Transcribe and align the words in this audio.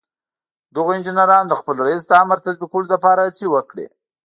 دغو 0.75 0.89
انجنيرانو 0.97 1.49
د 1.49 1.53
خپل 1.61 1.75
رئيس 1.85 2.03
د 2.07 2.11
امر 2.23 2.37
تطبيقولو 2.45 2.91
لپاره 2.93 3.19
هڅې 3.27 3.45
وکړې. 3.55 3.87